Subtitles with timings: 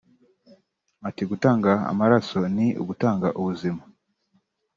[1.07, 3.81] Ati “Gutanga amaraso ni ugutanga ubuzima